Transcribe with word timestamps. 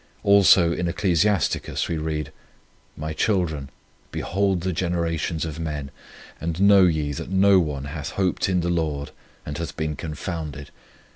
1 0.23 0.33
Also 0.33 0.73
in 0.73 0.87
Ecclesiasticus 0.87 1.87
we 1.87 1.95
read:" 1.95 2.31
My 3.05 3.13
children, 3.13 3.69
behold 4.11 4.61
the 4.61 4.73
generations 4.73 5.45
of 5.45 5.59
men; 5.59 5.91
and 6.39 6.59
know 6.59 6.85
ye 6.85 7.11
that 7.11 7.29
no 7.29 7.59
one 7.59 7.83
hath 7.85 8.13
hoped 8.13 8.49
in 8.49 8.61
the 8.61 8.69
Lord, 8.71 9.11
and 9.45 9.59
hath 9.59 9.77
been 9.77 9.95
confounded. 9.95 10.71